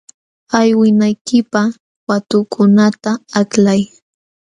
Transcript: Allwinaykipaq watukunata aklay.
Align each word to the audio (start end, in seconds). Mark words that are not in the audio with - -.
Allwinaykipaq 0.59 1.69
watukunata 2.07 3.11
aklay. 3.39 3.81